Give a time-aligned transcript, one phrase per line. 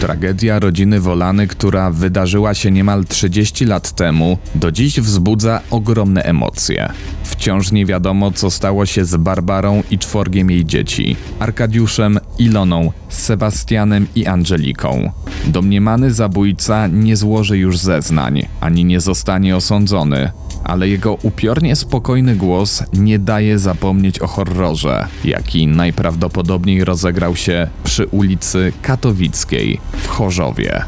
[0.00, 6.92] Tragedia rodziny Wolany, która wydarzyła się niemal 30 lat temu, do dziś wzbudza ogromne emocje.
[7.24, 14.06] Wciąż nie wiadomo, co stało się z Barbarą i czworgiem jej dzieci Arkadiuszem, Iloną, Sebastianem
[14.14, 15.12] i Angeliką.
[15.46, 20.30] Domniemany zabójca nie złoży już zeznań, ani nie zostanie osądzony,
[20.64, 28.06] ale jego upiornie spokojny głos nie daje zapomnieć o horrorze, jaki najprawdopodobniej rozegrał się przy
[28.06, 30.84] ulicy Katowickiej w Chorzowie.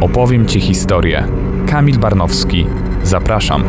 [0.00, 1.45] Opowiem Ci historię.
[1.66, 2.66] Kamil Barnowski.
[3.02, 3.64] Zapraszam.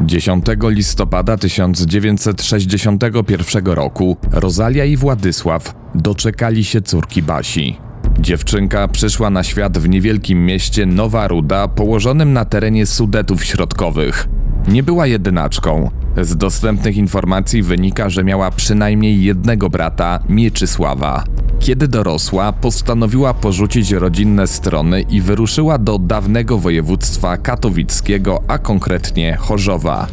[0.00, 7.78] 10 listopada 1961 roku Rosalia i Władysław doczekali się córki Basi.
[8.18, 14.28] Dziewczynka przyszła na świat w niewielkim mieście Nowa Ruda, położonym na terenie Sudetów Środkowych.
[14.68, 15.90] Nie była jedynaczką.
[16.22, 21.24] Z dostępnych informacji wynika, że miała przynajmniej jednego brata, Mieczysława.
[21.58, 30.06] Kiedy dorosła, postanowiła porzucić rodzinne strony i wyruszyła do dawnego województwa katowickiego, a konkretnie Chorzowa.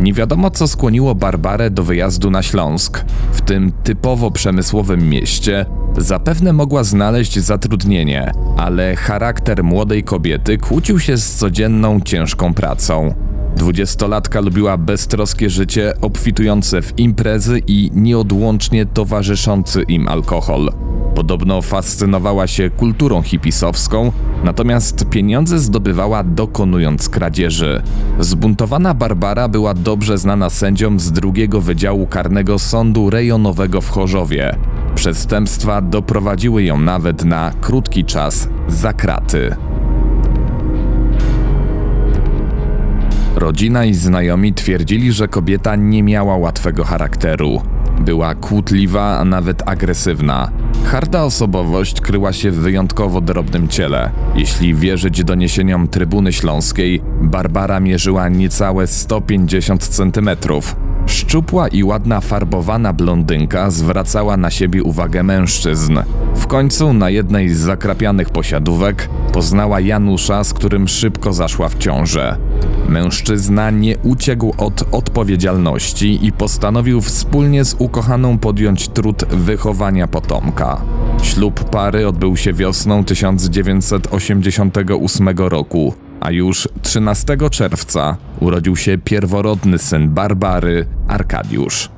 [0.00, 3.04] Nie wiadomo, co skłoniło Barbarę do wyjazdu na Śląsk.
[3.32, 5.66] W tym typowo przemysłowym mieście
[5.98, 13.14] zapewne mogła znaleźć zatrudnienie, ale charakter młodej kobiety kłócił się z codzienną ciężką pracą.
[13.56, 20.72] Dwudziestolatka lubiła beztroskie życie, obfitujące w imprezy i nieodłącznie towarzyszący im alkohol.
[21.14, 24.12] Podobno fascynowała się kulturą hipisowską,
[24.44, 27.82] natomiast pieniądze zdobywała dokonując kradzieży.
[28.20, 34.56] Zbuntowana Barbara była dobrze znana sędziom z drugiego Wydziału Karnego Sądu Rejonowego w Chorzowie.
[34.94, 39.56] Przestępstwa doprowadziły ją nawet na krótki czas za kraty.
[43.36, 47.62] Rodzina i znajomi twierdzili, że kobieta nie miała łatwego charakteru.
[48.00, 50.50] Była kłótliwa, a nawet agresywna.
[50.84, 54.10] Harda osobowość kryła się w wyjątkowo drobnym ciele.
[54.34, 60.76] Jeśli wierzyć doniesieniom Trybuny Śląskiej, Barbara mierzyła niecałe 150 centymetrów.
[61.06, 65.98] Szczupła i ładna farbowana blondynka zwracała na siebie uwagę mężczyzn.
[66.34, 72.36] W końcu na jednej z zakrapianych posiadówek poznała Janusza, z którym szybko zaszła w ciążę.
[72.88, 80.80] Mężczyzna nie uciekł od odpowiedzialności i postanowił wspólnie z ukochaną podjąć trud wychowania potomka.
[81.22, 90.08] Ślub pary odbył się wiosną 1988 roku a już 13 czerwca urodził się pierworodny syn
[90.08, 91.90] Barbary, Arkadiusz.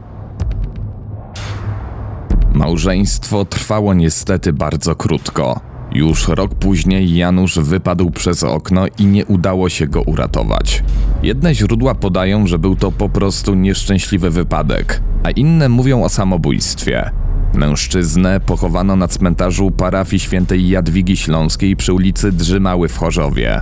[2.52, 5.71] Małżeństwo trwało niestety bardzo krótko.
[5.94, 10.84] Już rok później Janusz wypadł przez okno i nie udało się go uratować.
[11.22, 17.10] Jedne źródła podają, że był to po prostu nieszczęśliwy wypadek, a inne mówią o samobójstwie.
[17.54, 23.60] Mężczyznę pochowano na cmentarzu parafii świętej Jadwigi Śląskiej przy ulicy Drzymały w Chorzowie.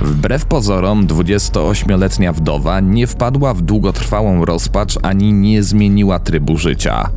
[0.00, 7.10] Wbrew pozorom, 28-letnia wdowa nie wpadła w długotrwałą rozpacz ani nie zmieniła trybu życia.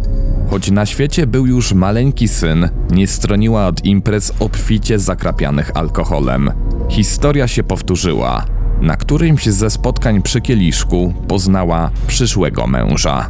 [0.52, 6.52] Choć na świecie był już maleńki syn, nie stroniła od imprez obficie zakrapianych alkoholem.
[6.90, 8.46] Historia się powtórzyła.
[8.82, 13.30] Na którymś ze spotkań przy kieliszku poznała przyszłego męża.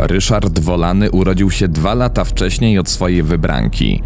[0.00, 4.02] Ryszard Wolany urodził się dwa lata wcześniej od swojej wybranki.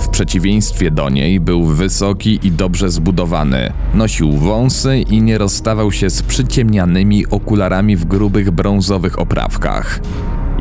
[0.00, 3.72] W przeciwieństwie do niej był wysoki i dobrze zbudowany.
[3.94, 10.00] Nosił wąsy i nie rozstawał się z przyciemnianymi okularami w grubych brązowych oprawkach.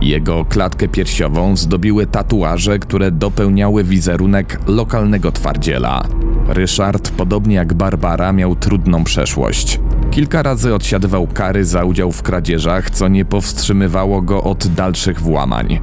[0.02, 6.08] Jego klatkę piersiową zdobiły tatuaże, które dopełniały wizerunek lokalnego twardziela.
[6.48, 9.80] Ryszard, podobnie jak Barbara, miał trudną przeszłość.
[10.16, 15.80] Kilka razy odsiadywał kary za udział w kradzieżach, co nie powstrzymywało go od dalszych włamań.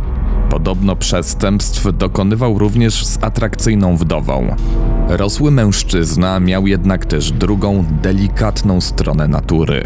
[0.51, 4.57] Podobno przestępstw dokonywał również z atrakcyjną wdową.
[5.09, 9.83] Rosły mężczyzna miał jednak też drugą, delikatną stronę natury.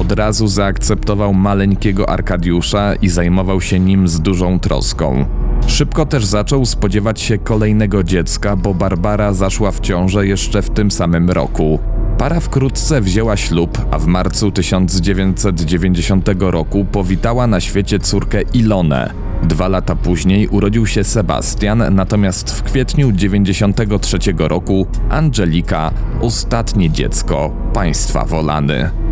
[0.00, 5.26] Od razu zaakceptował maleńkiego Arkadiusza i zajmował się nim z dużą troską.
[5.66, 10.90] Szybko też zaczął spodziewać się kolejnego dziecka, bo Barbara zaszła w ciążę jeszcze w tym
[10.90, 11.78] samym roku.
[12.18, 19.12] Para wkrótce wzięła ślub, a w marcu 1990 roku powitała na świecie córkę Ilonę.
[19.42, 25.90] Dwa lata później urodził się Sebastian, natomiast w kwietniu 1993 roku Angelika,
[26.20, 29.05] ostatnie dziecko państwa Wolany.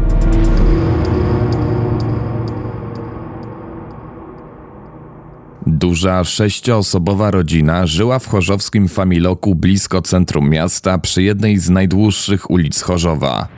[5.74, 12.82] Duża sześcioosobowa rodzina żyła w chorzowskim Familoku blisko centrum miasta przy jednej z najdłuższych ulic
[12.82, 13.48] Chorzowa.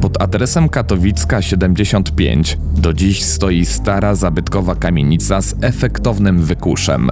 [0.00, 7.10] Pod adresem Katowicka 75 do dziś stoi stara zabytkowa kamienica z efektownym wykuszem.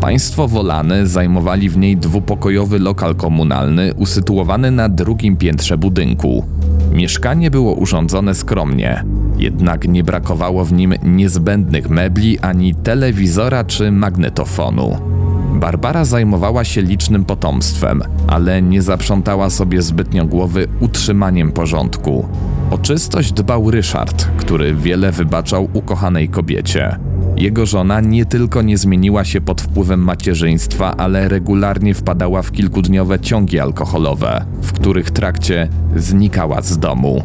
[0.00, 6.44] Państwo Wolany zajmowali w niej dwupokojowy lokal komunalny usytuowany na drugim piętrze budynku.
[6.92, 9.04] Mieszkanie było urządzone skromnie,
[9.38, 14.96] jednak nie brakowało w nim niezbędnych mebli ani telewizora czy magnetofonu.
[15.54, 22.28] Barbara zajmowała się licznym potomstwem, ale nie zaprzątała sobie zbytnio głowy utrzymaniem porządku.
[22.70, 26.98] O czystość dbał Ryszard, który wiele wybaczał ukochanej kobiecie.
[27.38, 33.20] Jego żona nie tylko nie zmieniła się pod wpływem macierzyństwa, ale regularnie wpadała w kilkudniowe
[33.20, 37.22] ciągi alkoholowe, w których trakcie znikała z domu.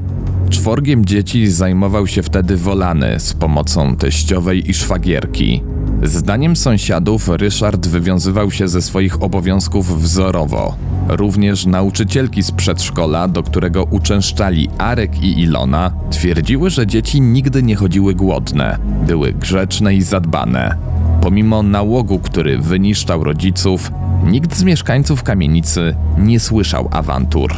[0.49, 5.63] Czworgiem dzieci zajmował się wtedy Wolany z pomocą teściowej i szwagierki.
[6.03, 10.75] Zdaniem sąsiadów Ryszard wywiązywał się ze swoich obowiązków wzorowo.
[11.07, 17.75] Również nauczycielki z przedszkola, do którego uczęszczali Arek i Ilona, twierdziły, że dzieci nigdy nie
[17.75, 18.77] chodziły głodne,
[19.07, 20.77] były grzeczne i zadbane.
[21.21, 23.91] Pomimo nałogu, który wyniszczał rodziców,
[24.25, 27.53] nikt z mieszkańców kamienicy nie słyszał awantur.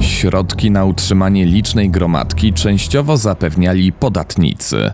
[0.00, 4.92] Środki na utrzymanie licznej gromadki częściowo zapewniali podatnicy.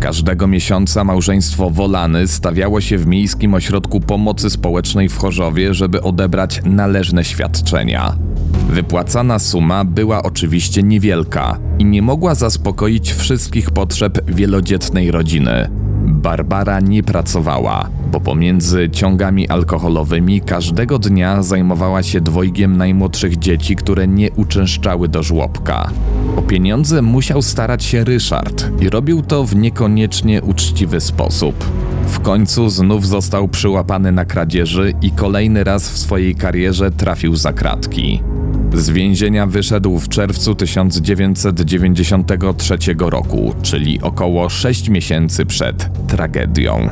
[0.00, 6.60] Każdego miesiąca małżeństwo Wolany stawiało się w Miejskim Ośrodku Pomocy Społecznej w Chorzowie, żeby odebrać
[6.64, 8.16] należne świadczenia.
[8.70, 15.70] Wypłacana suma była oczywiście niewielka i nie mogła zaspokoić wszystkich potrzeb wielodzietnej rodziny.
[16.10, 24.08] Barbara nie pracowała, bo pomiędzy ciągami alkoholowymi każdego dnia zajmowała się dwojgiem najmłodszych dzieci, które
[24.08, 25.90] nie uczęszczały do żłobka.
[26.36, 31.64] O pieniądze musiał starać się Ryszard i robił to w niekoniecznie uczciwy sposób.
[32.06, 37.52] W końcu znów został przyłapany na kradzieży i kolejny raz w swojej karierze trafił za
[37.52, 38.22] kratki.
[38.74, 46.88] Z więzienia wyszedł w czerwcu 1993 roku, czyli około 6 miesięcy przed tragedią.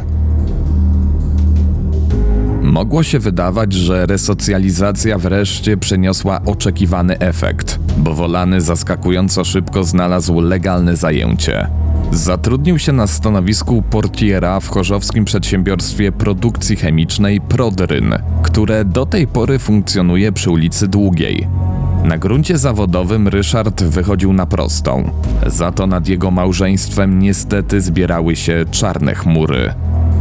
[2.63, 10.97] Mogło się wydawać, że resocjalizacja wreszcie przyniosła oczekiwany efekt, bo Wolany zaskakująco szybko znalazł legalne
[10.97, 11.69] zajęcie.
[12.13, 19.59] Zatrudnił się na stanowisku portiera w chorzowskim przedsiębiorstwie produkcji chemicznej Prodryn, które do tej pory
[19.59, 21.49] funkcjonuje przy ulicy Długiej.
[22.05, 25.11] Na gruncie zawodowym Ryszard wychodził na prostą,
[25.47, 29.75] za to nad jego małżeństwem niestety zbierały się czarne chmury.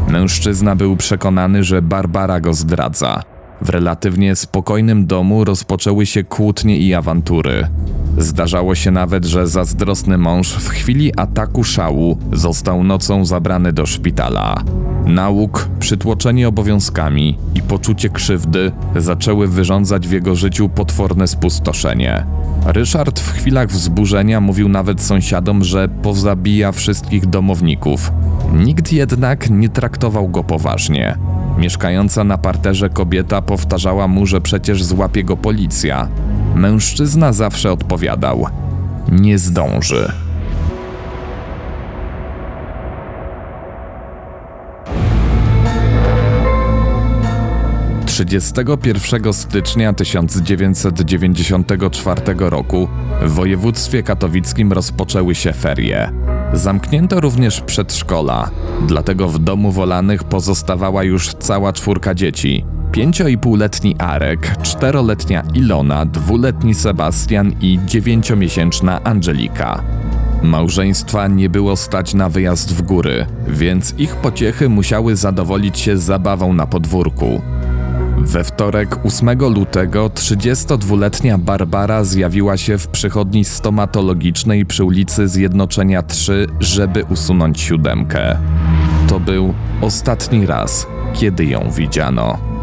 [0.08, 3.24] Mężczyzna był przekonany, że Barbara go zdradza.
[3.62, 7.68] W relatywnie spokojnym domu rozpoczęły się kłótnie i awantury.
[8.18, 14.64] Zdarzało się nawet, że zazdrosny mąż w chwili ataku szału został nocą zabrany do szpitala.
[15.06, 22.26] Nauk, przytłoczenie obowiązkami i poczucie krzywdy zaczęły wyrządzać w jego życiu potworne spustoszenie.
[22.66, 28.12] Ryszard w chwilach wzburzenia mówił nawet sąsiadom, że pozabija wszystkich domowników.
[28.54, 31.18] Nikt jednak nie traktował go poważnie.
[31.58, 36.08] Mieszkająca na parterze kobieta powtarzała mu, że przecież złapie go policja.
[36.58, 38.48] Mężczyzna zawsze odpowiadał:
[39.12, 40.12] Nie zdąży.
[48.06, 52.88] 31 stycznia 1994 roku
[53.22, 56.12] w województwie katowickim rozpoczęły się ferie.
[56.54, 58.50] Zamknięto również przedszkola,
[58.88, 62.77] dlatego w domu Wolanych pozostawała już cała czwórka dzieci.
[62.92, 69.84] Pięcio i półletni Arek, czteroletnia Ilona, dwuletni Sebastian i dziewięciomiesięczna Angelika.
[70.44, 76.54] Małżeństwa nie było stać na wyjazd w góry, więc ich pociechy musiały zadowolić się zabawą
[76.54, 77.42] na podwórku.
[78.18, 86.48] We wtorek 8 lutego 32-letnia Barbara zjawiła się w przychodni stomatologicznej przy ulicy Zjednoczenia 3,
[86.60, 88.38] żeby usunąć siódemkę.
[89.08, 92.57] To był ostatni raz, kiedy ją widziano.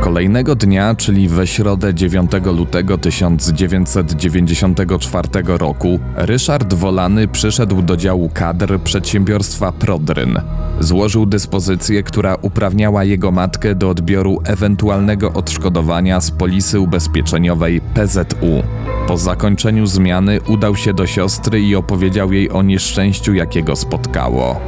[0.00, 8.80] Kolejnego dnia, czyli we środę 9 lutego 1994 roku, Ryszard Wolany przyszedł do działu kadr
[8.80, 10.40] przedsiębiorstwa Prodryn.
[10.80, 18.62] Złożył dyspozycję, która uprawniała jego matkę do odbioru ewentualnego odszkodowania z polisy ubezpieczeniowej PZU.
[19.08, 24.60] Po zakończeniu zmiany udał się do siostry i opowiedział jej o nieszczęściu, jakiego spotkało.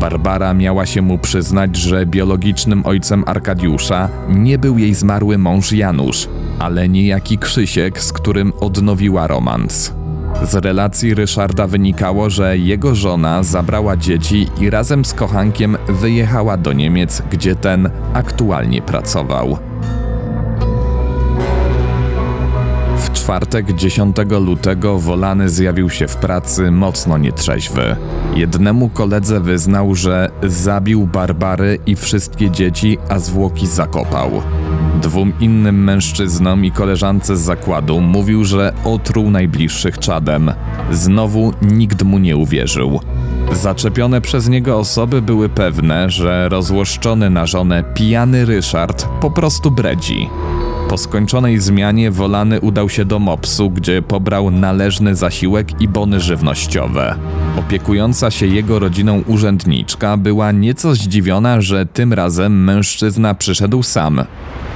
[0.00, 6.28] Barbara miała się mu przyznać, że biologicznym ojcem Arkadiusza nie był jej zmarły mąż Janusz,
[6.58, 9.94] ale niejaki Krzysiek, z którym odnowiła romans.
[10.42, 16.72] Z relacji Ryszarda wynikało, że jego żona zabrała dzieci i razem z kochankiem wyjechała do
[16.72, 19.58] Niemiec, gdzie ten aktualnie pracował.
[23.28, 27.96] Czwartek 10 lutego Wolany zjawił się w pracy mocno nietrzeźwy.
[28.34, 34.30] Jednemu koledze wyznał, że zabił Barbary i wszystkie dzieci, a zwłoki zakopał.
[35.02, 40.52] Dwóm innym mężczyznom i koleżance z zakładu mówił, że otruł najbliższych czadem.
[40.92, 43.00] Znowu nikt mu nie uwierzył.
[43.52, 50.28] Zaczepione przez niego osoby były pewne, że rozłoszczony na żonę pijany Ryszard po prostu bredzi.
[50.88, 57.14] Po skończonej zmianie Wolany udał się do Mopsu, gdzie pobrał należny zasiłek i bony żywnościowe.
[57.58, 64.24] Opiekująca się jego rodziną urzędniczka była nieco zdziwiona, że tym razem mężczyzna przyszedł sam.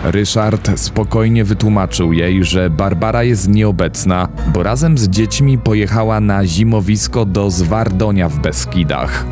[0.04, 7.24] Ryszard spokojnie wytłumaczył jej, że Barbara jest nieobecna, bo razem z dziećmi pojechała na zimowisko
[7.24, 9.24] do Zwardonia w Beskidach.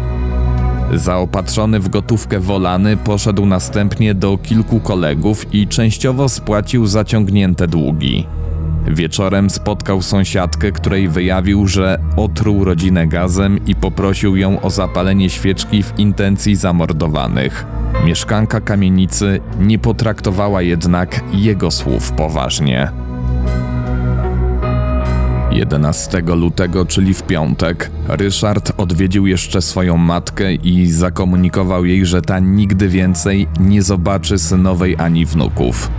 [0.94, 8.26] Zaopatrzony w gotówkę Wolany poszedł następnie do kilku kolegów i częściowo spłacił zaciągnięte długi.
[8.86, 15.82] Wieczorem spotkał sąsiadkę, której wyjawił, że otruł rodzinę gazem i poprosił ją o zapalenie świeczki
[15.82, 17.66] w intencji zamordowanych.
[18.04, 23.09] Mieszkanka kamienicy nie potraktowała jednak jego słów poważnie.
[25.50, 32.38] 11 lutego, czyli w piątek, Ryszard odwiedził jeszcze swoją matkę i zakomunikował jej, że ta
[32.38, 35.90] nigdy więcej nie zobaczy synowej ani wnuków.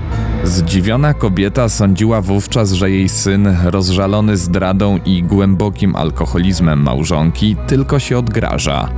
[0.44, 8.18] Zdziwiona kobieta sądziła wówczas, że jej syn, rozżalony zdradą i głębokim alkoholizmem małżonki, tylko się
[8.18, 8.90] odgraża.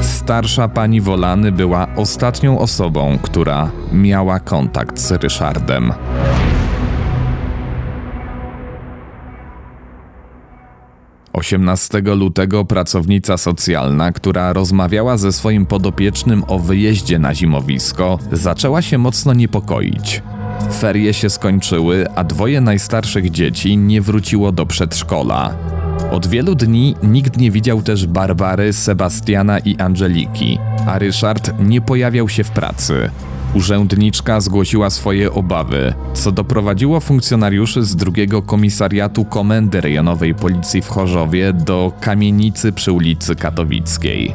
[0.00, 5.92] Starsza pani Wolany była ostatnią osobą, która miała kontakt z Ryszardem.
[11.32, 18.98] 18 lutego pracownica socjalna, która rozmawiała ze swoim podopiecznym o wyjeździe na zimowisko, zaczęła się
[18.98, 20.22] mocno niepokoić.
[20.80, 25.54] Ferie się skończyły, a dwoje najstarszych dzieci nie wróciło do przedszkola.
[26.10, 32.28] Od wielu dni nikt nie widział też Barbary, Sebastiana i Angeliki, a Ryszard nie pojawiał
[32.28, 33.10] się w pracy.
[33.54, 41.52] Urzędniczka zgłosiła swoje obawy, co doprowadziło funkcjonariuszy z drugiego komisariatu Komendy Rejonowej Policji w Chorzowie
[41.52, 44.34] do kamienicy przy ulicy Katowickiej.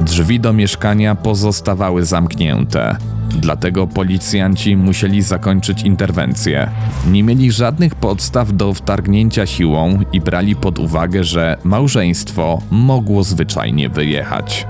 [0.00, 2.96] Drzwi do mieszkania pozostawały zamknięte.
[3.30, 6.70] Dlatego policjanci musieli zakończyć interwencję.
[7.10, 13.88] Nie mieli żadnych podstaw do wtargnięcia siłą i brali pod uwagę, że małżeństwo mogło zwyczajnie
[13.88, 14.66] wyjechać.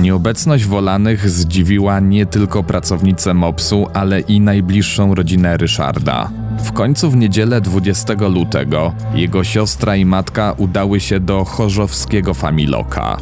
[0.00, 6.30] Nieobecność Wolanych zdziwiła nie tylko pracownicę MOPS-u, ale i najbliższą rodzinę Ryszarda.
[6.64, 13.16] W końcu w niedzielę 20 lutego jego siostra i matka udały się do chorzowskiego Familoka.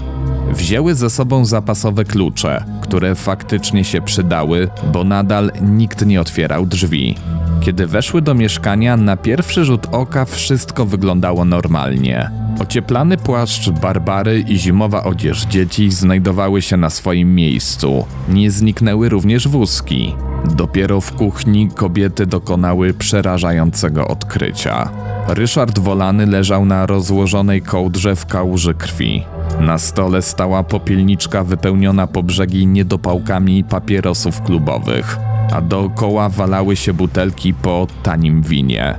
[0.52, 7.14] Wzięły ze sobą zapasowe klucze, które faktycznie się przydały, bo nadal nikt nie otwierał drzwi.
[7.60, 12.30] Kiedy weszły do mieszkania, na pierwszy rzut oka wszystko wyglądało normalnie.
[12.60, 18.06] Ocieplany płaszcz Barbary i zimowa odzież dzieci znajdowały się na swoim miejscu.
[18.28, 20.14] Nie zniknęły również wózki.
[20.54, 24.90] Dopiero w kuchni kobiety dokonały przerażającego odkrycia.
[25.28, 29.24] Ryszard Wolany leżał na rozłożonej kołdrze w kałuży krwi.
[29.60, 35.18] Na stole stała popielniczka wypełniona po brzegi niedopałkami papierosów klubowych,
[35.52, 38.98] a dookoła walały się butelki po tanim winie.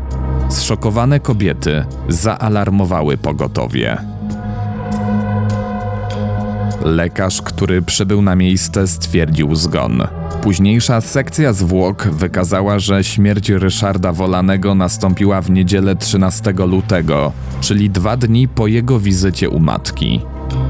[0.49, 3.97] Zszokowane kobiety zaalarmowały pogotowie.
[6.85, 10.03] Lekarz, który przybył na miejsce, stwierdził zgon.
[10.41, 18.17] Późniejsza sekcja zwłok wykazała, że śmierć Ryszarda Wolanego nastąpiła w niedzielę 13 lutego, czyli dwa
[18.17, 20.21] dni po jego wizycie u matki.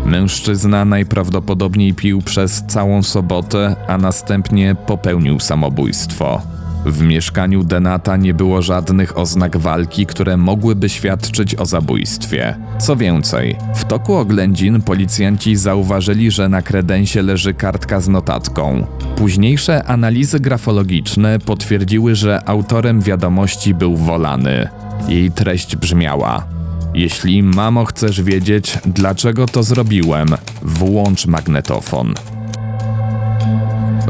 [0.06, 6.42] Mężczyzna najprawdopodobniej pił przez całą sobotę, a następnie popełnił samobójstwo.
[6.86, 12.56] W mieszkaniu Denata nie było żadnych oznak walki, które mogłyby świadczyć o zabójstwie.
[12.80, 18.86] Co więcej, w toku oględzin policjanci zauważyli, że na kredensie leży kartka z notatką.
[19.16, 24.70] Późniejsze analizy grafologiczne potwierdziły, że autorem wiadomości był Wolany.
[25.08, 26.59] Jej treść brzmiała:
[26.94, 30.28] Jeśli mamo chcesz wiedzieć, dlaczego to zrobiłem,
[30.62, 32.14] włącz magnetofon.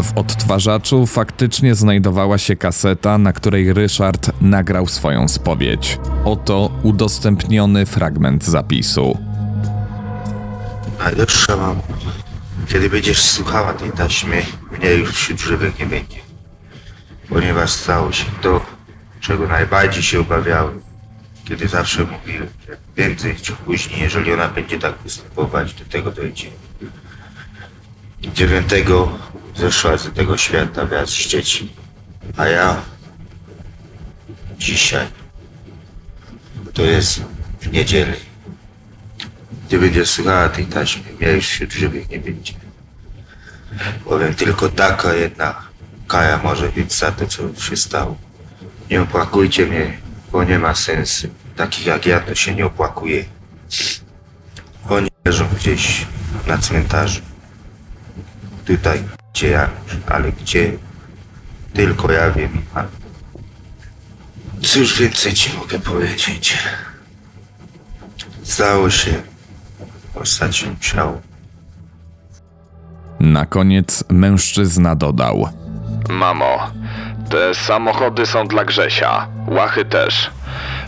[0.04, 6.00] W odtwarzaczu faktycznie znajdowała się kaseta, na której Ryszard nagrał swoją spowiedź.
[6.26, 9.18] Oto udostępniony fragment zapisu.
[11.00, 11.76] Najlepsza mam,
[12.68, 14.42] kiedy będziesz słuchała tej taśmy,
[14.80, 16.18] mnie już wśród żywych nie będzie.
[17.30, 18.62] Ponieważ stało się to,
[19.20, 20.89] czego najbardziej się obawiałem.
[21.50, 26.48] Kiedy zawsze mówiłem, że prędzej czy później, jeżeli ona będzie tak występować, do tego dojdzie.
[28.22, 29.20] Dziewiątego
[29.56, 31.74] zeszła z tego świata wraz z dzieci.
[32.38, 32.82] A ja
[34.58, 35.08] dzisiaj
[36.74, 37.22] to jest
[37.62, 38.14] w niedzielę.
[39.68, 42.54] Gdy będzie słuchała tej taśmy, mnie już wśród żywych nie będzie.
[44.06, 45.56] Powiem tylko taka jedna
[46.08, 48.18] kara może być za to, co się stało.
[48.90, 51.28] Nie opłakujcie mnie, bo nie ma sensu.
[51.56, 53.26] Takich jak ja to się nie opłakuje.
[54.90, 56.08] Oni leżą gdzieś
[56.48, 57.22] na cmentarzu.
[58.66, 59.70] Tutaj, gdzie ja,
[60.08, 60.72] ale gdzie
[61.74, 62.62] tylko ja wiem.
[64.62, 66.58] Cóż więcej ci mogę powiedzieć?
[68.44, 69.22] Stało się
[70.16, 71.22] ostatnią musiało.
[73.20, 75.50] Na koniec mężczyzna dodał:
[76.10, 76.72] Mamo,
[77.30, 80.32] te samochody są dla Grzesia, łachy też.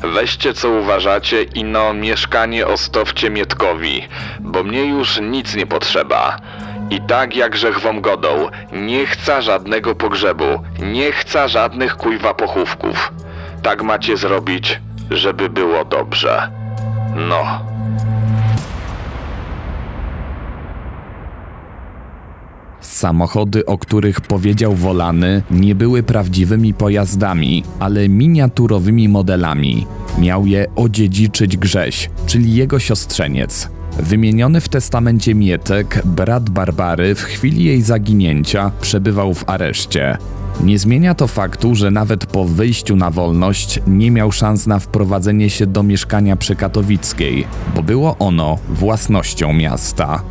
[0.04, 4.08] Weźcie co uważacie i no mieszkanie ostowcie Mietkowi,
[4.40, 6.38] bo mnie już nic nie potrzeba.
[6.90, 13.14] I tak jak grzech wam godą, nie chcę żadnego pogrzebu, nie chcę żadnych kujwa pochówków.
[13.64, 14.80] Tak macie zrobić,
[15.12, 16.52] żeby było dobrze.
[17.16, 17.71] No.
[22.92, 29.88] Samochody, o których powiedział Wolany, nie były prawdziwymi pojazdami, ale miniaturowymi modelami.
[30.20, 33.70] Miał je odziedziczyć Grześ, czyli jego siostrzeniec.
[34.00, 40.18] Wymieniony w testamencie Mietek, brat Barbary, w chwili jej zaginięcia przebywał w areszcie.
[40.64, 45.50] Nie zmienia to faktu, że nawet po wyjściu na wolność nie miał szans na wprowadzenie
[45.50, 50.24] się do mieszkania przy Katowickiej, bo było ono własnością miasta.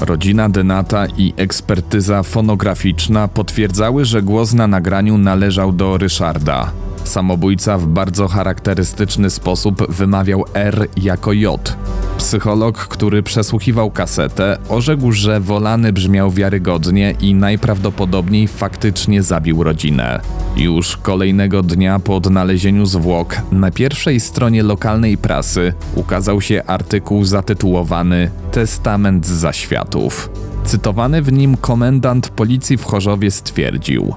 [0.00, 6.72] Rodzina Denata i ekspertyza fonograficzna potwierdzały, że głos na nagraniu należał do Ryszarda.
[7.10, 11.76] Samobójca w bardzo charakterystyczny sposób wymawiał R jako J.
[12.18, 20.20] Psycholog, który przesłuchiwał kasetę, orzekł, że wolany brzmiał wiarygodnie i najprawdopodobniej faktycznie zabił rodzinę.
[20.56, 28.30] Już kolejnego dnia po odnalezieniu zwłok na pierwszej stronie lokalnej prasy ukazał się artykuł zatytułowany
[28.52, 30.30] Testament zaświatów.
[30.64, 34.14] Cytowany w nim komendant policji w Chorzowie stwierdził: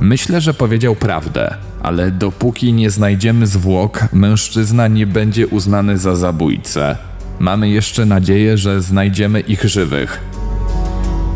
[0.00, 6.96] Myślę, że powiedział prawdę, ale dopóki nie znajdziemy zwłok, mężczyzna nie będzie uznany za zabójcę.
[7.38, 10.20] Mamy jeszcze nadzieję, że znajdziemy ich żywych.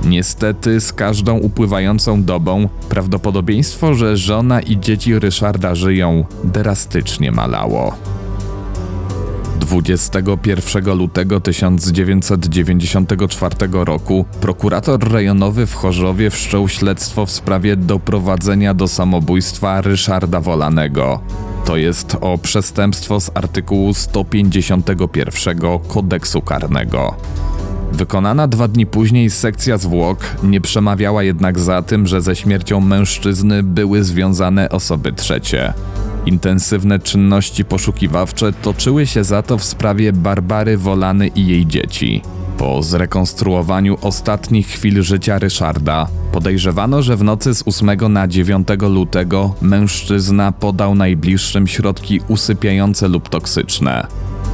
[0.05, 7.97] Niestety, z każdą upływającą dobą prawdopodobieństwo, że żona i dzieci Ryszarda żyją, drastycznie malało.
[9.68, 19.81] 21 lutego 1994 roku prokurator rejonowy w Chorzowie wszczął śledztwo w sprawie doprowadzenia do samobójstwa
[19.81, 21.20] Ryszarda Wolanego.
[21.64, 27.14] To jest o przestępstwo z artykułu 151 kodeksu karnego.
[27.92, 33.62] Wykonana dwa dni później sekcja zwłok nie przemawiała jednak za tym, że ze śmiercią mężczyzny
[33.62, 35.72] były związane osoby trzecie.
[36.29, 42.23] Intensywne czynności poszukiwawcze toczyły się za to w sprawie Barbary Wolany i jej dzieci.
[42.59, 49.55] Po zrekonstruowaniu ostatnich chwil życia Ryszarda podejrzewano, że w nocy z 8 na 9 lutego
[49.62, 54.07] mężczyzna podał najbliższym środki usypiające lub toksyczne.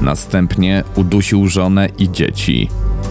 [0.04, 2.68] Następnie udusił żonę i dzieci.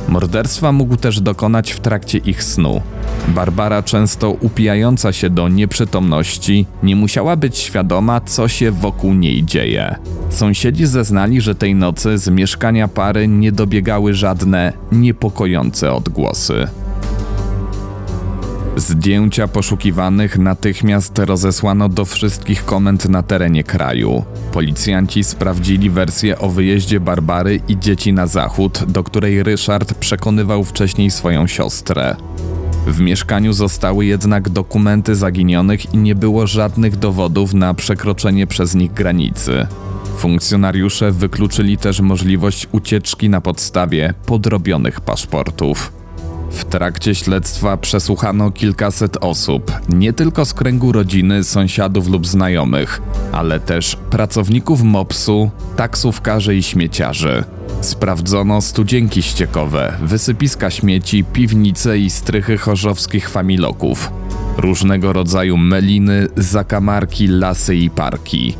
[0.09, 2.81] Morderstwa mógł też dokonać w trakcie ich snu.
[3.27, 9.95] Barbara, często upijająca się do nieprzytomności, nie musiała być świadoma, co się wokół niej dzieje.
[10.29, 16.67] Sąsiedzi zeznali, że tej nocy z mieszkania pary nie dobiegały żadne niepokojące odgłosy.
[18.77, 24.23] Zdjęcia poszukiwanych natychmiast rozesłano do wszystkich komend na terenie kraju.
[24.51, 31.11] Policjanci sprawdzili wersję o wyjeździe Barbary i dzieci na zachód, do której Ryszard przekonywał wcześniej
[31.11, 32.15] swoją siostrę.
[32.87, 38.93] W mieszkaniu zostały jednak dokumenty zaginionych i nie było żadnych dowodów na przekroczenie przez nich
[38.93, 39.67] granicy.
[40.17, 46.02] Funkcjonariusze wykluczyli też możliwość ucieczki na podstawie podrobionych paszportów.
[46.53, 53.59] W trakcie śledztwa przesłuchano kilkaset osób, nie tylko z kręgu rodziny, sąsiadów lub znajomych, ale
[53.59, 57.43] też pracowników MOPS-u, taksówkarzy i śmieciarzy.
[57.81, 64.11] Sprawdzono studzienki ściekowe, wysypiska śmieci, piwnice i strychy chorzowskich familoków,
[64.57, 68.55] różnego rodzaju meliny, zakamarki, lasy i parki.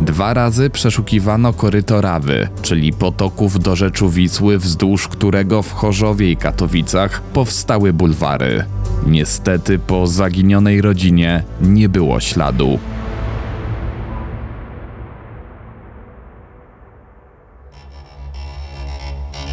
[0.00, 6.36] Dwa razy przeszukiwano koryto Rawy, czyli potoków do rzeczu Wisły, wzdłuż którego w Chorzowie i
[6.36, 8.64] Katowicach powstały bulwary.
[9.06, 12.78] Niestety po zaginionej rodzinie nie było śladu.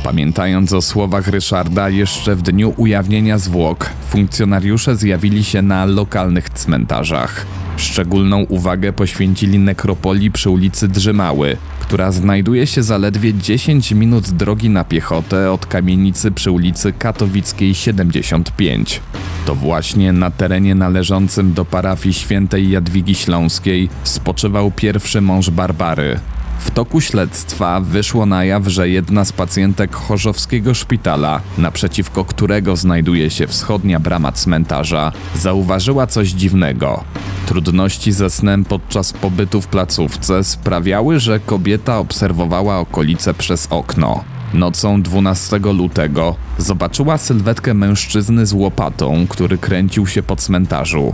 [0.04, 7.46] Pamiętając o słowach Ryszarda, jeszcze w dniu ujawnienia zwłok, funkcjonariusze zjawili się na lokalnych cmentarzach.
[7.78, 14.84] Szczególną uwagę poświęcili nekropolii przy ulicy Drzymały, która znajduje się zaledwie 10 minut drogi na
[14.84, 19.02] piechotę od kamienicy przy ulicy Katowickiej 75.
[19.46, 26.20] To właśnie na terenie należącym do parafii świętej Jadwigi Śląskiej spoczywał pierwszy mąż Barbary,
[26.63, 33.30] w toku śledztwa wyszło na jaw, że jedna z pacjentek chorzowskiego szpitala, naprzeciwko którego znajduje
[33.30, 37.04] się wschodnia brama cmentarza, zauważyła coś dziwnego.
[37.45, 44.23] Trudności ze snem podczas pobytu w placówce sprawiały, że kobieta obserwowała okolice przez okno.
[44.54, 51.13] Nocą 12 lutego zobaczyła sylwetkę mężczyzny z łopatą, który kręcił się po cmentarzu.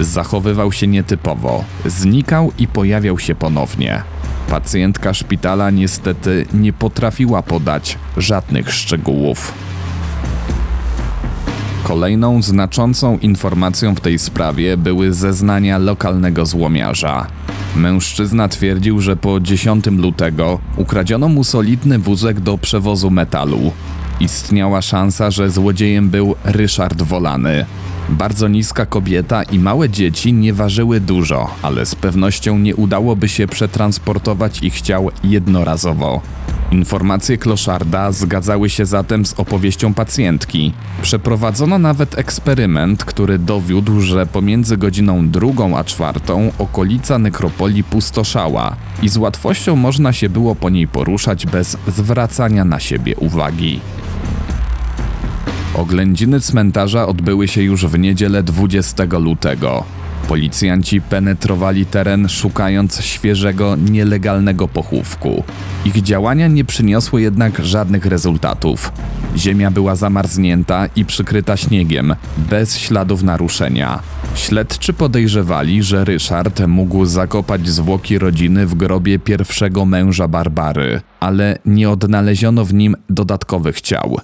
[0.00, 4.02] Zachowywał się nietypowo, znikał i pojawiał się ponownie.
[4.50, 9.52] Pacjentka szpitala niestety nie potrafiła podać żadnych szczegółów.
[11.84, 17.26] Kolejną znaczącą informacją w tej sprawie były zeznania lokalnego złomiarza.
[17.76, 23.72] Mężczyzna twierdził, że po 10 lutego ukradziono mu solidny wózek do przewozu metalu.
[24.20, 27.66] Istniała szansa, że złodziejem był Ryszard Wolany,
[28.08, 33.46] bardzo niska kobieta i małe dzieci nie ważyły dużo, ale z pewnością nie udałoby się
[33.46, 36.20] przetransportować ich ciał jednorazowo.
[36.72, 40.72] Informacje kloszarda zgadzały się zatem z opowieścią pacjentki.
[41.02, 49.08] Przeprowadzono nawet eksperyment, który dowiódł, że pomiędzy godziną drugą a czwartą okolica nekropolii pustoszała i
[49.08, 53.80] z łatwością można się było po niej poruszać bez zwracania na siebie uwagi.
[55.76, 59.84] Oględziny cmentarza odbyły się już w niedzielę 20 lutego.
[60.28, 65.44] Policjanci penetrowali teren szukając świeżego, nielegalnego pochówku.
[65.84, 68.92] Ich działania nie przyniosły jednak żadnych rezultatów.
[69.36, 74.02] Ziemia była zamarznięta i przykryta śniegiem, bez śladów naruszenia.
[74.34, 81.90] Śledczy podejrzewali, że Ryszard mógł zakopać zwłoki rodziny w grobie pierwszego męża Barbary, ale nie
[81.90, 84.20] odnaleziono w nim dodatkowych ciał.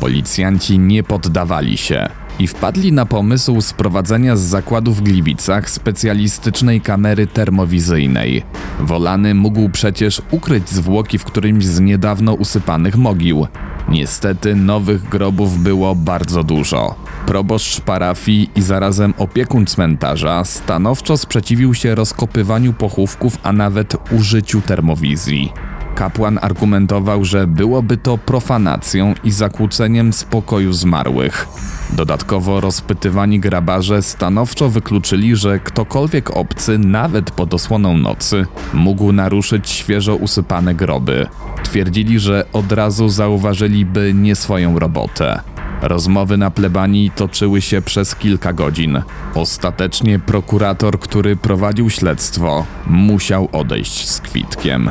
[0.00, 2.08] Policjanci nie poddawali się
[2.38, 8.42] i wpadli na pomysł sprowadzenia z zakładu w Gliwicach specjalistycznej kamery termowizyjnej.
[8.80, 13.46] Wolany mógł przecież ukryć zwłoki w którymś z niedawno usypanych mogił.
[13.88, 16.94] Niestety nowych grobów było bardzo dużo.
[17.26, 25.52] Proboszcz parafii i zarazem opiekun cmentarza stanowczo sprzeciwił się rozkopywaniu pochówków, a nawet użyciu termowizji.
[26.00, 31.48] Kapłan argumentował, że byłoby to profanacją i zakłóceniem spokoju zmarłych.
[31.92, 40.16] Dodatkowo rozpytywani grabarze stanowczo wykluczyli, że ktokolwiek obcy, nawet pod osłoną nocy, mógł naruszyć świeżo
[40.16, 41.26] usypane groby.
[41.62, 45.40] Twierdzili, że od razu zauważyliby nie swoją robotę.
[45.82, 49.02] Rozmowy na plebanii toczyły się przez kilka godzin.
[49.34, 54.90] Ostatecznie prokurator, który prowadził śledztwo, musiał odejść z kwitkiem.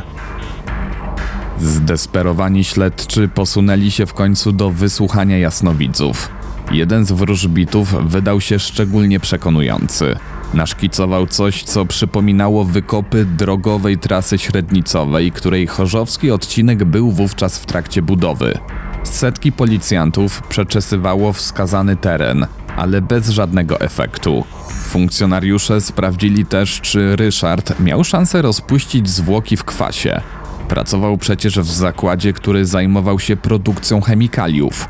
[1.61, 6.29] Zdesperowani śledczy posunęli się w końcu do wysłuchania jasnowidzów.
[6.71, 10.15] Jeden z wróżbitów wydał się szczególnie przekonujący.
[10.53, 18.01] Naszkicował coś, co przypominało wykopy drogowej trasy średnicowej, której chorzowski odcinek był wówczas w trakcie
[18.01, 18.57] budowy.
[19.03, 24.43] Setki policjantów przeczesywało wskazany teren, ale bez żadnego efektu.
[24.83, 30.21] Funkcjonariusze sprawdzili też, czy Ryszard miał szansę rozpuścić zwłoki w kwasie.
[30.69, 34.87] Pracował przecież w zakładzie, który zajmował się produkcją chemikaliów.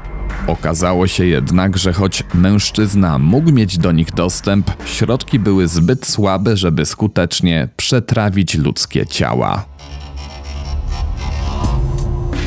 [0.47, 6.57] Okazało się jednak, że choć mężczyzna mógł mieć do nich dostęp, środki były zbyt słabe,
[6.57, 9.68] żeby skutecznie przetrawić ludzkie ciała.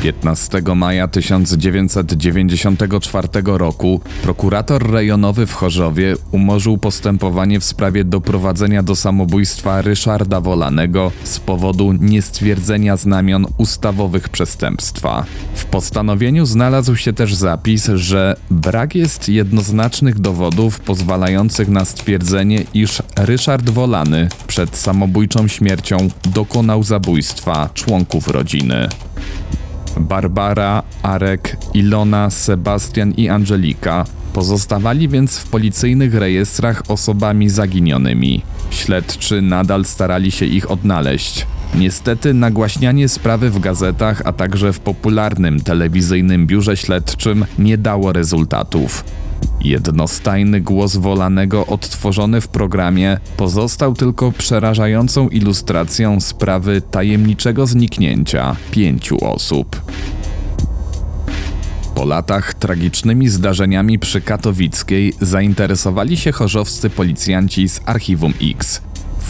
[0.03, 9.81] 15 maja 1994 roku prokurator rejonowy w Chorzowie umorzył postępowanie w sprawie doprowadzenia do samobójstwa
[9.81, 15.25] Ryszarda Wolanego z powodu niestwierdzenia znamion ustawowych przestępstwa.
[15.55, 23.01] W postanowieniu znalazł się też zapis, że brak jest jednoznacznych dowodów pozwalających na stwierdzenie, iż
[23.17, 25.97] Ryszard Wolany przed samobójczą śmiercią
[26.33, 28.89] dokonał zabójstwa członków rodziny.
[29.99, 38.41] Barbara, Arek, Ilona, Sebastian i Angelika pozostawali więc w policyjnych rejestrach osobami zaginionymi.
[38.69, 41.47] Śledczy nadal starali się ich odnaleźć.
[41.75, 49.03] Niestety nagłaśnianie sprawy w gazetach, a także w popularnym telewizyjnym biurze śledczym nie dało rezultatów.
[49.61, 59.81] Jednostajny głos Wolanego odtworzony w programie pozostał tylko przerażającą ilustracją sprawy tajemniczego zniknięcia pięciu osób.
[61.95, 68.81] Po latach tragicznymi zdarzeniami przy Katowickiej zainteresowali się chorzowscy policjanci z Archiwum X.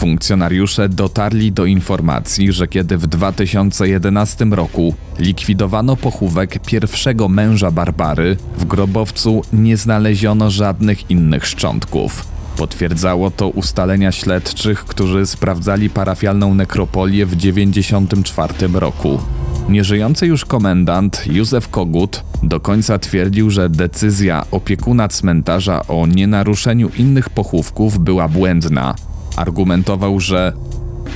[0.04, 8.64] Funkcjonariusze dotarli do informacji, że kiedy w 2011 roku likwidowano pochówek pierwszego męża Barbary, w
[8.64, 12.26] grobowcu nie znaleziono żadnych innych szczątków.
[12.56, 19.18] Potwierdzało to ustalenia śledczych, którzy sprawdzali parafialną nekropolię w 1994 roku.
[19.68, 27.30] Nieżyjący już komendant Józef Kogut do końca twierdził, że decyzja opiekuna cmentarza o nienaruszeniu innych
[27.30, 28.94] pochówków była błędna.
[29.36, 30.52] Argumentował, że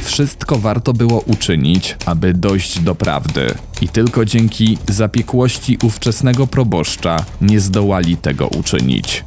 [0.03, 7.61] wszystko warto było uczynić, aby dojść do prawdy, i tylko dzięki zapiekłości ówczesnego proboszcza nie
[7.61, 9.25] zdołali tego uczynić.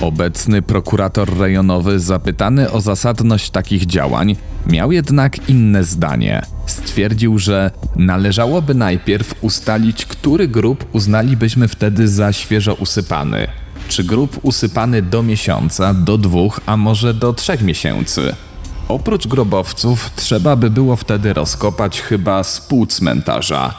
[0.00, 6.42] Obecny prokurator rejonowy, zapytany o zasadność takich działań, miał jednak inne zdanie.
[6.66, 13.61] Stwierdził, że należałoby najpierw ustalić, który grób uznalibyśmy wtedy za świeżo usypany.
[13.92, 18.34] Czy grób usypany do miesiąca, do dwóch, a może do trzech miesięcy.
[18.88, 23.74] Oprócz grobowców trzeba by było wtedy rozkopać chyba z pół cmentarza.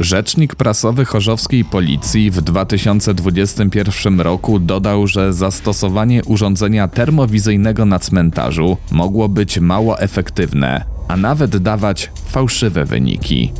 [0.00, 9.28] Rzecznik prasowy chorzowskiej policji w 2021 roku dodał, że zastosowanie urządzenia termowizyjnego na cmentarzu mogło
[9.28, 13.52] być mało efektywne, a nawet dawać fałszywe wyniki.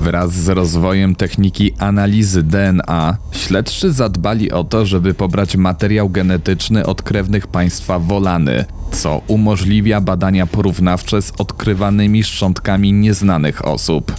[0.00, 7.02] Wraz z rozwojem techniki analizy DNA, śledczy zadbali o to, żeby pobrać materiał genetyczny od
[7.02, 14.12] krewnych państwa Wolany, co umożliwia badania porównawcze z odkrywanymi szczątkami nieznanych osób.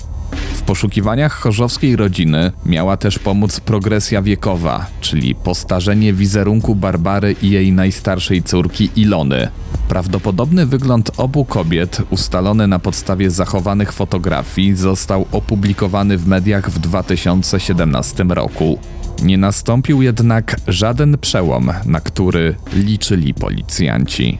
[0.53, 7.71] W poszukiwaniach chorzowskiej rodziny miała też pomóc progresja wiekowa, czyli postarzenie wizerunku Barbary i jej
[7.71, 9.49] najstarszej córki Ilony.
[9.87, 18.25] Prawdopodobny wygląd obu kobiet, ustalony na podstawie zachowanych fotografii, został opublikowany w mediach w 2017
[18.29, 18.79] roku.
[19.23, 24.37] Nie nastąpił jednak żaden przełom, na który liczyli policjanci.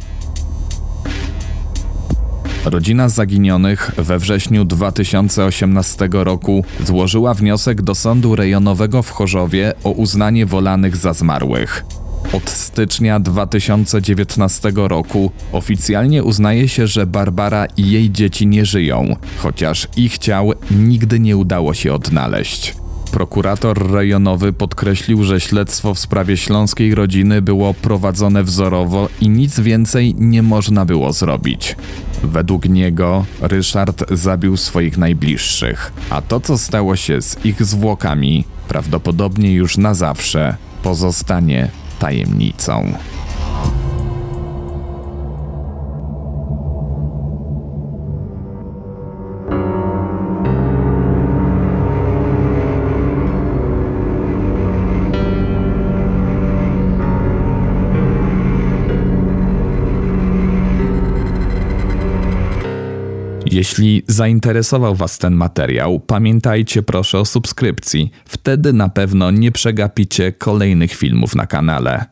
[2.66, 10.46] Rodzina zaginionych we wrześniu 2018 roku złożyła wniosek do sądu rejonowego w Chorzowie o uznanie
[10.46, 11.86] wolanych za zmarłych.
[12.34, 19.88] Od stycznia 2019 roku oficjalnie uznaje się, że Barbara i jej dzieci nie żyją, chociaż
[19.98, 22.76] ich ciał nigdy nie udało się odnaleźć.
[23.12, 30.16] Prokurator rejonowy podkreślił, że śledztwo w sprawie śląskiej rodziny było prowadzone wzorowo i nic więcej
[30.18, 31.76] nie można było zrobić.
[32.24, 39.54] Według niego Ryszard zabił swoich najbliższych, a to, co stało się z ich zwłokami, prawdopodobnie
[39.54, 42.94] już na zawsze pozostanie tajemnicą.
[63.58, 68.12] Jeśli zainteresował Was ten materiał, pamiętajcie proszę o subskrypcji.
[68.26, 72.06] Wtedy na pewno nie przegapicie kolejnych filmów na kanale.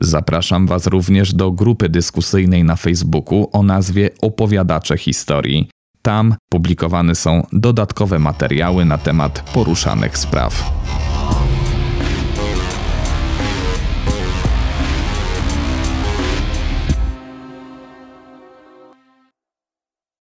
[0.00, 5.68] Zapraszam Was również do grupy dyskusyjnej na Facebooku o nazwie Opowiadacze Historii.
[6.02, 10.72] Tam publikowane są dodatkowe materiały na temat poruszanych spraw.